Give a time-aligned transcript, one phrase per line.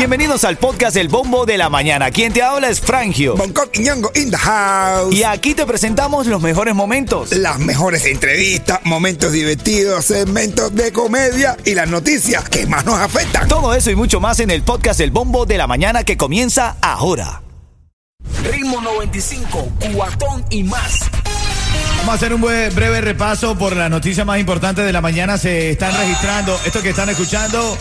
[0.00, 2.10] Bienvenidos al podcast El Bombo de la Mañana.
[2.10, 3.36] Quien te habla es Frangio.
[3.36, 5.14] Bangkok y Ñongo in the house.
[5.14, 7.32] Y aquí te presentamos los mejores momentos.
[7.32, 13.46] Las mejores entrevistas, momentos divertidos, segmentos de comedia y las noticias que más nos afectan.
[13.46, 16.76] Todo eso y mucho más en el podcast El Bombo de la Mañana que comienza
[16.80, 17.42] ahora.
[18.50, 21.00] Ritmo 95, cuatón y más.
[21.98, 25.36] Vamos a hacer un breve repaso por las noticias más importantes de la mañana.
[25.36, 27.76] Se están registrando, esto que están escuchando.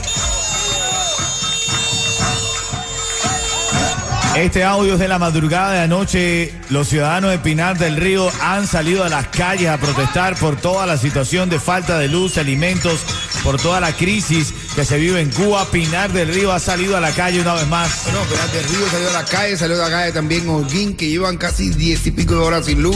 [4.40, 6.54] Este audio es de la madrugada de anoche.
[6.70, 10.86] Los ciudadanos de Pinar del Río han salido a las calles a protestar por toda
[10.86, 13.02] la situación de falta de luz, alimentos,
[13.44, 15.70] por toda la crisis que se vive en Cuba.
[15.70, 18.06] Pinar del Río ha salido a la calle una vez más.
[18.14, 21.10] No, pero del Río salió a la calle, salió de la calle también Holguín, que
[21.10, 22.96] llevan casi diez y pico de horas sin luz.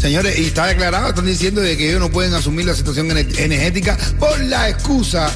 [0.00, 3.36] Señores, y está declarado, están diciendo de que ellos no pueden asumir la situación ener-
[3.38, 5.28] energética por la excusa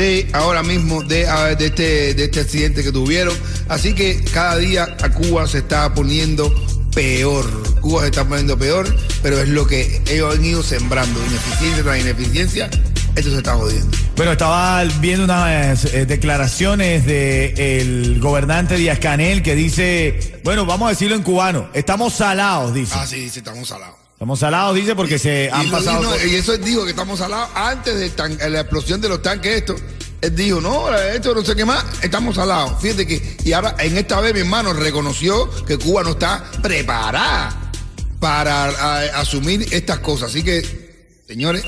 [0.00, 3.36] de ahora mismo de, ah, de, este, de este accidente que tuvieron.
[3.68, 6.50] Así que cada día a Cuba se está poniendo
[6.94, 7.44] peor.
[7.80, 8.86] Cuba se está poniendo peor,
[9.22, 11.20] pero es lo que ellos han ido sembrando.
[11.26, 12.70] Ineficiencia tras ineficiencia,
[13.14, 13.94] esto se está jodiendo.
[14.16, 20.90] Bueno, estaba viendo unas eh, declaraciones del gobernante Díaz Canel que dice, bueno, vamos a
[20.90, 22.94] decirlo en cubano, estamos salados, dice.
[22.96, 23.99] Ah, sí, sí, estamos salados.
[24.20, 26.02] Estamos salados, dice, porque se han y, pasado...
[26.02, 29.08] y no, y eso él dijo que estamos salados antes de tan- la explosión de
[29.08, 29.74] los tanques esto.
[30.20, 32.82] Él dijo, no, esto no sé qué más, estamos salados.
[32.82, 37.72] Fíjate que, y ahora en esta vez mi hermano reconoció que Cuba no está preparada
[38.18, 40.28] para a- asumir estas cosas.
[40.28, 41.64] Así que, señores,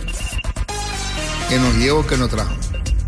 [1.48, 2.52] que nos llevo, que nos trajo.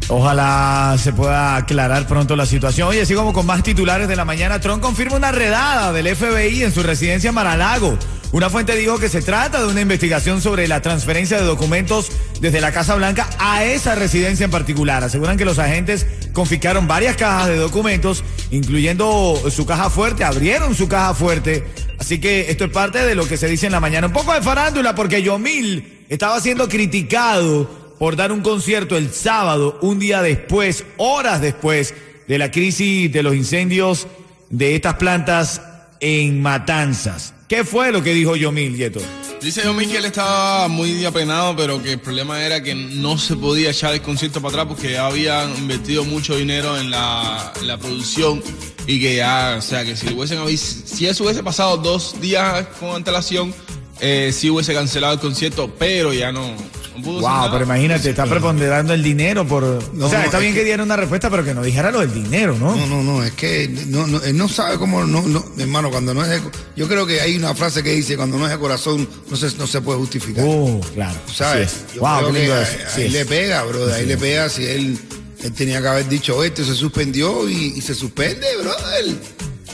[0.08, 2.88] Ojalá se pueda aclarar pronto la situación.
[2.88, 6.62] Oye, así como con más titulares de la mañana, Trump confirma una redada del FBI
[6.62, 7.98] en su residencia en Maralago.
[8.34, 12.60] Una fuente dijo que se trata de una investigación sobre la transferencia de documentos desde
[12.60, 15.04] la Casa Blanca a esa residencia en particular.
[15.04, 20.88] Aseguran que los agentes confiscaron varias cajas de documentos, incluyendo su caja fuerte, abrieron su
[20.88, 21.64] caja fuerte.
[22.00, 24.08] Así que esto es parte de lo que se dice en la mañana.
[24.08, 29.78] Un poco de farándula porque Yomil estaba siendo criticado por dar un concierto el sábado,
[29.80, 31.94] un día después, horas después
[32.26, 34.08] de la crisis de los incendios
[34.50, 35.60] de estas plantas
[36.04, 37.32] en Matanzas.
[37.48, 39.00] ¿Qué fue lo que dijo Yomil, Yeto?
[39.40, 43.36] Dice Yomil que él estaba muy apenado, pero que el problema era que no se
[43.36, 47.78] podía echar el concierto para atrás porque ya habían invertido mucho dinero en la, la
[47.78, 48.42] producción
[48.86, 52.96] y que ya, o sea, que si hubiesen si eso hubiese pasado dos días con
[52.96, 53.54] antelación,
[53.98, 56.54] eh, sí hubiese cancelado el concierto, pero ya no,
[56.96, 57.50] Wow, nada.
[57.52, 59.62] pero imagínate, está preponderando el dinero por...
[59.94, 61.90] No, o sea, está es bien que, que- diera una respuesta, pero que no dijera
[61.90, 62.76] lo del dinero, ¿no?
[62.76, 66.14] No, no, no, es que no, no, él no sabe cómo, no, no, hermano, cuando
[66.14, 66.40] no es de,
[66.76, 69.56] yo creo que hay una frase que dice, cuando no es de corazón, no se,
[69.56, 70.44] no se puede justificar.
[70.46, 71.18] Oh, claro.
[71.32, 71.84] ¿Sabes?
[71.94, 73.12] Yo Wow, creo que es.
[73.12, 73.92] le pega, bro.
[73.92, 74.98] Ahí le pega si él,
[75.42, 79.14] él tenía que haber dicho esto, se suspendió y, y se suspende, brother.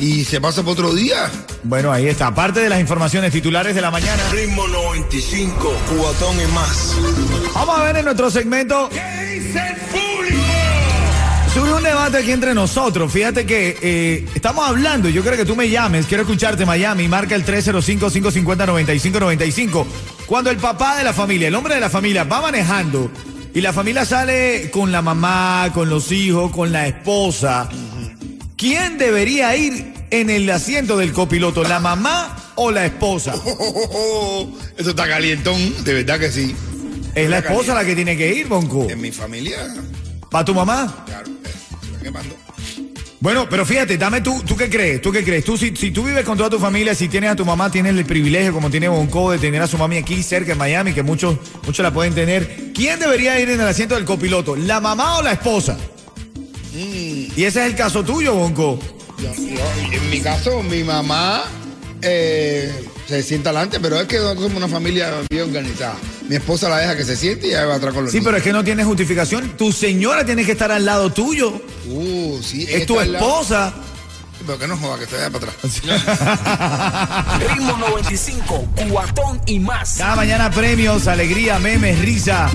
[0.00, 1.30] Y se pasa por otro día.
[1.62, 2.28] Bueno, ahí está.
[2.28, 6.96] Aparte de las informaciones titulares de la mañana, Ritmo 95, cuatón y más.
[7.54, 8.88] vamos a ver en nuestro segmento...
[11.52, 13.12] Surge un debate aquí entre nosotros.
[13.12, 17.08] Fíjate que eh, estamos hablando, y yo creo que tú me llames, quiero escucharte Miami,
[17.08, 19.84] marca el 305-550-9595.
[20.26, 23.10] Cuando el papá de la familia, el hombre de la familia, va manejando
[23.52, 27.68] y la familia sale con la mamá, con los hijos, con la esposa,
[28.60, 33.34] ¿quién debería ir en el asiento del copiloto, la mamá o la esposa?
[34.76, 36.54] Eso está calientón, de verdad que sí.
[37.14, 38.86] Es la esposa la que tiene que ir, Bonco.
[38.88, 39.56] En mi familia,
[40.30, 41.04] ¿Para tu mamá?
[41.06, 42.36] claro, eh, quemando.
[43.18, 45.00] Bueno, pero fíjate, dame tú, ¿tú qué crees?
[45.02, 45.44] ¿Tú qué crees?
[45.44, 47.96] Tú, si, si tú vives con toda tu familia, si tienes a tu mamá, tienes
[47.96, 51.02] el privilegio, como tiene Bonco, de tener a su mami aquí cerca en Miami, que
[51.02, 52.72] muchos, muchos la pueden tener.
[52.74, 54.54] ¿Quién debería ir en el asiento del copiloto?
[54.54, 55.78] ¿La mamá o la esposa?
[57.36, 58.78] Y ese es el caso tuyo, Bonco.
[59.18, 61.44] Yo- yo- en mi caso, mi mamá
[62.02, 62.72] eh,
[63.06, 65.96] se sienta adelante, pero es que nosotros somos una familia bien organizada.
[66.28, 68.36] Mi esposa la deja que se siente y ella va atrás con los Sí, pero
[68.38, 69.56] es que no tienes justificación.
[69.58, 71.60] Tu señora tiene que estar al lado tuyo.
[71.88, 73.74] Uh, sí, Es tu esposa.
[74.50, 75.80] Pero que no joda, que se vaya para atrás.
[77.54, 79.94] Ritmo 95, cuatón y más.
[79.96, 82.50] Cada mañana premios, alegría, memes, risa.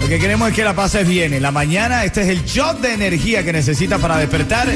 [0.00, 1.32] Lo que queremos es que la pases bien.
[1.34, 4.66] En la mañana este es el shot de energía que necesitas para despertar.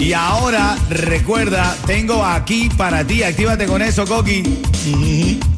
[0.00, 4.42] Y ahora recuerda, tengo aquí para ti, actívate con eso, Coqui.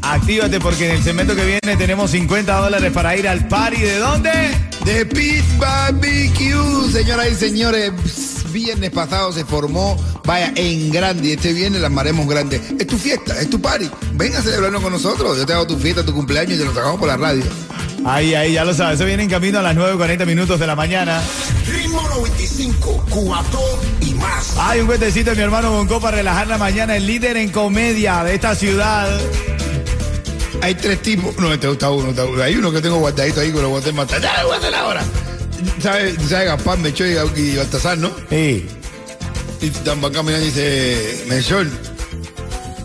[0.03, 3.81] Actívate porque en el segmento que viene tenemos 50 dólares para ir al party.
[3.81, 4.31] ¿De dónde?
[4.85, 8.28] De Pit Barbecue, señoras y señores.
[8.53, 11.29] Viernes pasado se formó, vaya, en grande.
[11.29, 12.61] Y este viernes las maremos grandes.
[12.79, 13.91] Es tu fiesta, es tu party.
[14.15, 15.37] Ven a celebrarlo con nosotros.
[15.37, 17.45] Yo te hago tu fiesta, tu cumpleaños y te lo sacamos por la radio.
[18.05, 18.99] Ahí, ahí, ya lo sabes.
[18.99, 21.21] Se viene en camino a las 9.40 minutos de la mañana.
[21.67, 24.57] Ritmo 95, cuatón y más.
[24.59, 26.97] Hay un cuentecito de mi hermano Bonco para relajar la mañana.
[26.97, 29.09] El líder en comedia de esta ciudad.
[30.63, 31.37] Hay tres tipos.
[31.39, 32.43] No, este está uno, está uno.
[32.43, 34.21] Hay uno que tengo guardadito ahí que lo voy a matar.
[34.21, 35.05] Ya lo voy a hacer ahora.
[35.81, 36.17] ¿Sabes?
[36.29, 38.11] ¿Sabe Gaspar, Mechor y, y Baltasar, no?
[38.31, 38.67] Sí.
[39.61, 39.71] Y
[40.13, 41.67] caminando y dice, Mechor.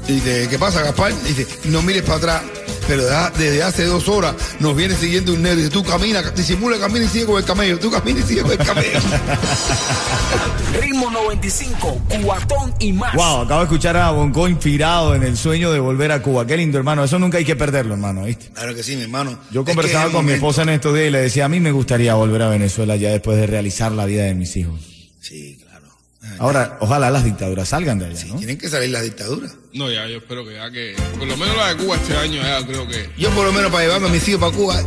[0.08, 1.14] Y dice, ¿qué pasa, Gaspar?
[1.24, 2.42] Dice, no mires para atrás.
[2.88, 3.04] Pero
[3.38, 5.60] desde hace dos horas nos viene siguiendo un negro.
[5.60, 7.80] Y dice, tú camina, disimula, camina y sigue con el camello.
[7.80, 9.00] Tú camina y sigue con el camello.
[10.82, 13.14] Ritmo 95, cuatón y más.
[13.16, 16.46] Wow, acabo de escuchar a Bonco inspirado en el sueño de volver a Cuba.
[16.46, 17.04] Qué lindo, hermano.
[17.04, 18.50] Eso nunca hay que perderlo, hermano, ¿viste?
[18.54, 19.38] claro que sí, mi hermano.
[19.52, 22.16] Yo conversaba con mi esposa en estos días y le decía, a mí me gustaría
[22.16, 24.82] volver a Venezuela ya después de realizar la vida de mis hijos.
[25.22, 25.88] Sí, claro.
[26.40, 28.36] Ahora, ojalá las dictaduras salgan de allá, ¿no?
[28.36, 29.52] Tienen que salir las dictaduras.
[29.74, 30.96] No, ya, yo espero que ya que.
[31.18, 33.10] Por lo menos la de Cuba este año, ya creo que.
[33.18, 34.80] Yo por lo menos para llevarme a mis hijos para Cuba,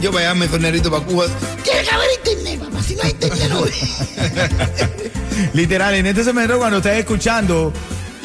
[0.00, 1.26] yo para llevarme a Fernerito para Cuba.
[1.62, 2.82] Tiene que haber internet, mamá.
[2.82, 3.64] Si no hay internet, no.
[5.54, 7.72] Literal, en este segmento cuando estés escuchando,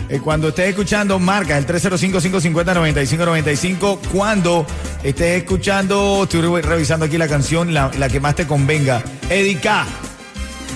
[0.10, 4.00] eh, cuando estés escuchando, marca el 305-550-9595.
[4.12, 4.66] Cuando
[5.04, 9.04] estés escuchando, estoy re- revisando aquí la canción, la, la que más te convenga.
[9.30, 9.86] Edica,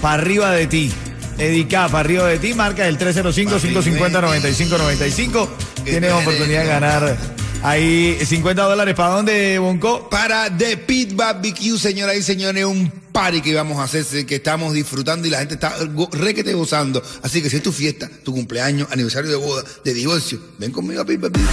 [0.02, 0.94] para arriba de ti.
[1.38, 5.50] Edica, para arriba de ti, marca el 305-550-9595.
[5.84, 7.18] Tienes oportunidad de ganar
[7.64, 8.96] ahí 50 dólares.
[8.96, 10.10] ¿Para dónde, Bonco?
[10.10, 14.74] Para The Pit Barbecue, señoras y señores, un party que vamos a hacer, que estamos
[14.74, 17.04] disfrutando y la gente está go- requete gozando.
[17.22, 21.02] Así que si es tu fiesta, tu cumpleaños, aniversario de boda, de divorcio, ven conmigo
[21.02, 21.48] a Pit Barbecue.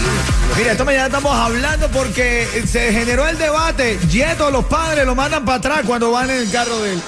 [0.56, 3.98] Mira, esta mañana estamos hablando porque se generó el debate.
[4.10, 7.00] Yeto, los padres lo mandan para atrás cuando van en el carro de él.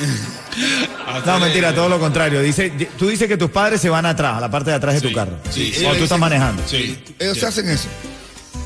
[1.26, 2.40] No, mentira, todo lo contrario.
[2.42, 5.00] Dice, tú dices que tus padres se van atrás, a la parte de atrás de
[5.00, 5.32] tu Sí, carro.
[5.50, 5.80] sí, sí.
[5.82, 6.62] Cuando tú estás manejando.
[6.66, 7.02] Sí.
[7.18, 7.88] Ellos se hacen eso.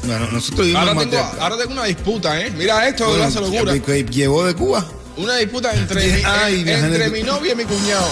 [0.05, 1.41] Bueno, nosotros Ahora en tengo, Mateo.
[1.43, 2.51] ahora tengo una disputa, ¿eh?
[2.57, 3.73] Mira esto, no hace locura.
[3.73, 4.85] Que- que Llevó de Cuba.
[5.17, 8.07] Una disputa entre, Ay, en- entre mi novia y mi cuñado.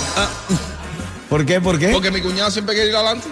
[1.28, 1.60] ¿Por qué?
[1.60, 1.88] ¿Por qué?
[1.88, 3.28] Porque mi cuñado siempre quiere ir adelante.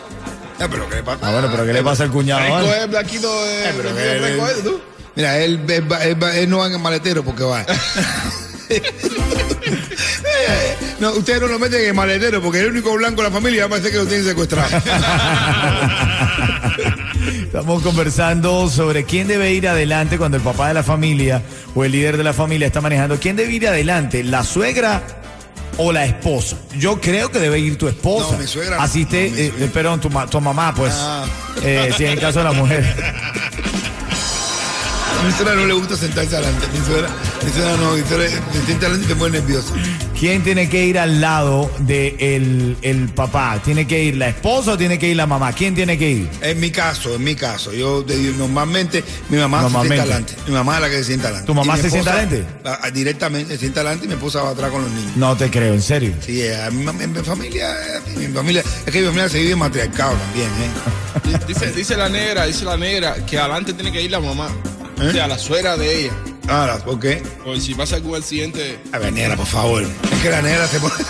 [0.58, 1.18] Ah, pero ¿qué le pasa?
[1.26, 2.40] Ah, bueno, pero ¿qué le pasa al cuñado?
[2.42, 3.64] Fresco es el blanquito de.
[3.64, 4.80] Eh, pero de- que- de fresco es, tú.
[5.16, 7.64] Mira, él, él va- él va- él no va en el maletero porque va.
[11.00, 13.34] no, ustedes no lo meten en el maletero porque es el único blanco de la
[13.34, 14.68] familia va a parecer que lo tienen secuestrado.
[17.44, 21.42] Estamos conversando sobre quién debe ir adelante cuando el papá de la familia
[21.74, 23.18] o el líder de la familia está manejando.
[23.18, 24.22] ¿Quién debe ir adelante?
[24.24, 25.02] ¿La suegra
[25.76, 26.56] o la esposa?
[26.78, 28.32] Yo creo que debe ir tu esposa.
[28.32, 28.82] No, mi suegra no.
[28.82, 29.66] Asiste, No, mi eh, suegra.
[29.66, 30.92] eh, perdón, tu, ma- tu mamá, pues.
[30.96, 31.24] Ah.
[31.62, 32.84] Eh, si en el caso de la mujer.
[35.20, 36.66] A mi suegra no le gusta sentarse adelante.
[36.72, 37.08] Mi suegra,
[37.44, 39.72] mi suegra no, mi suegra se sienta adelante y te pone nervioso.
[40.20, 43.58] ¿Quién tiene que ir al lado del de el papá?
[43.64, 45.50] ¿Tiene que ir la esposa o tiene que ir la mamá?
[45.54, 46.28] ¿Quién tiene que ir?
[46.42, 48.04] En mi caso, en mi caso, yo
[48.36, 49.96] normalmente mi mamá Normalmente.
[49.96, 50.34] se sienta adelante.
[50.46, 51.46] Mi mamá es la que se sienta adelante.
[51.46, 52.44] ¿Tu mamá se sienta adelante?
[52.66, 55.16] ah, Directamente se sienta adelante y mi esposa va atrás con los niños.
[55.16, 56.12] No te creo, en serio.
[56.20, 59.28] Sí, eh, a mi, mam- en mi familia, eh, mi familia, es que mi familia
[59.30, 61.38] se vive matriarcado también, ¿eh?
[61.46, 64.48] Di- Dice, dice la negra, dice la negra que adelante tiene que ir la mamá.
[64.98, 66.12] O sea, la suegra de ella.
[66.50, 67.22] Ahora, ¿por qué?
[67.44, 68.78] Por si pasa algún accidente.
[68.92, 69.82] A ver, negra, por favor.
[69.82, 70.94] Es que la negra se pone.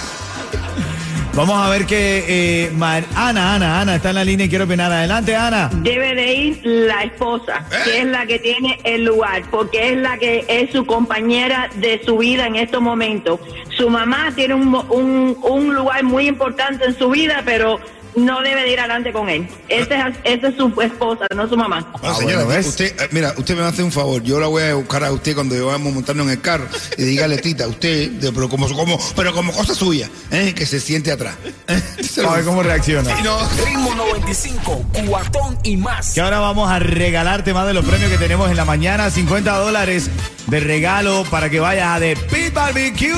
[1.32, 4.64] Vamos a ver que eh, Mar- Ana, Ana, Ana está en la línea y quiero
[4.64, 4.92] opinar.
[4.92, 5.70] Adelante, Ana.
[5.76, 10.18] Debe de ir la esposa, que es la que tiene el lugar, porque es la
[10.18, 13.38] que es su compañera de su vida en estos momentos.
[13.78, 17.78] Su mamá tiene un, mo- un, un lugar muy importante en su vida, pero
[18.16, 19.48] no debe de ir adelante con él.
[19.68, 21.80] Esa es, su esposa, no su mamá.
[21.92, 24.22] Bueno, Ah, señora, usted, eh, mira, usted me va a hacer un favor.
[24.22, 27.38] Yo la voy a buscar a usted cuando vamos montando en el carro y dígale,
[27.38, 30.54] tita, usted, pero como, como, pero como cosa suya, ¿eh?
[30.54, 31.36] que se siente atrás.
[31.68, 31.80] ¿eh?
[32.02, 33.16] Se A ver cómo reacciona.
[33.16, 33.38] Sí, no.
[33.64, 36.12] Ritmo 95, cuatón y más.
[36.12, 39.10] Que ahora vamos a regalarte más de los premios que tenemos en la mañana.
[39.10, 40.10] 50 dólares
[40.50, 43.08] de regalo para que vayas a The Pit Barbecue.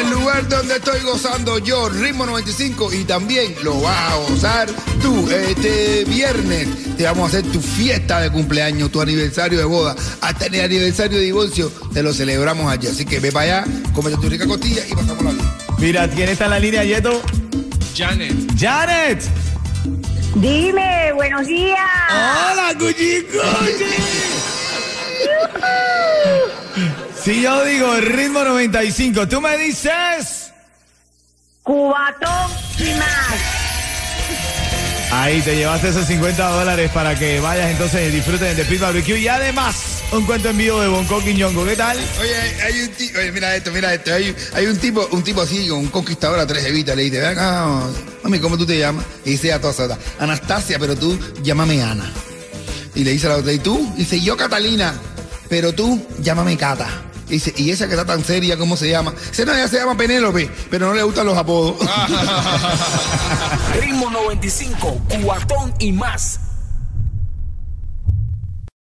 [0.00, 4.68] El lugar donde estoy gozando yo, Ritmo 95, y también lo vas a gozar
[5.00, 5.30] tú.
[5.30, 10.46] Este viernes te vamos a hacer tu fiesta de cumpleaños, tu aniversario de boda, hasta
[10.46, 12.88] el aniversario de divorcio, te lo celebramos allí.
[12.88, 15.56] Así que ve para allá, cómete tu rica costilla y pasamos la vida.
[15.78, 17.22] Mira, ¿quién está en la línea, Yeto?
[17.96, 18.34] Janet.
[18.58, 19.22] Janet.
[20.34, 21.78] Dime, buenos días.
[22.10, 23.26] Hola, Gucci
[27.22, 30.52] Si yo digo el ritmo 95, tú me dices.
[31.62, 33.60] Cubatón y más.
[35.12, 39.18] Ahí te llevaste esos 50 dólares para que vayas entonces y disfruten de Pit Barbecue
[39.18, 41.64] y además un cuento en vivo de Bonco Quiñongo.
[41.66, 41.98] ¿Qué tal?
[42.20, 45.22] Oye, hay, hay un tipo, oye, mira esto, mira esto, hay, hay un tipo, un
[45.22, 47.66] tipo así, un conquistador a tres evitas, le dice, ven acá,
[48.22, 49.04] mami, ¿cómo tú te llamas?
[49.24, 52.10] Y dice a todas, Anastasia, pero tú llámame Ana.
[52.94, 53.92] Y le dice a la otra, ¿y tú?
[53.96, 54.94] Y dice, yo Catalina.
[55.50, 56.88] Pero tú llámame Cata.
[57.28, 59.12] Dice, y esa que está tan seria, ¿cómo se llama?
[59.28, 61.76] Dice, no, ella se llama Penélope, pero no le gustan los apodos.
[63.80, 66.40] Ritmo 95, cuatón y más.